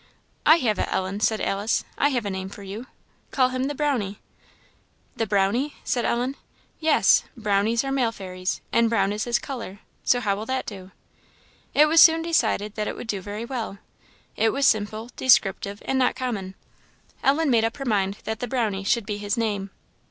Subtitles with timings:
[0.47, 2.87] "I have it, Ellen!" said Alice "I have a name for you
[3.29, 4.19] call him the Brownie.""
[5.17, 6.37] 'The Brownie?'" said Ellen.
[6.79, 10.89] "Yes brownies are male fairies; and brown is his colour; so how will that do?"
[11.75, 13.77] It was soon decided that it would do very well.
[14.35, 16.55] It was simple, descriptive, and not common:
[17.23, 19.69] Ellen made up her mind that 'The Brownie' should be his name.